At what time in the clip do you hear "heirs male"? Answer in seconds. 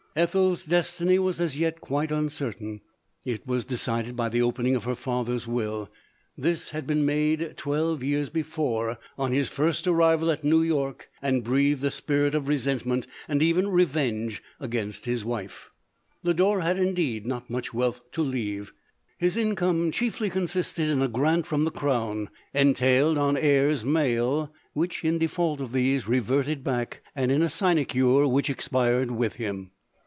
23.37-24.53